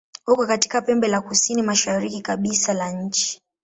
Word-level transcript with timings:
Uko 0.27 0.47
katika 0.47 0.81
pembe 0.81 1.07
la 1.07 1.21
kusini-mashariki 1.21 2.21
kabisa 2.21 2.73
la 2.73 2.91
nchi. 2.91 3.41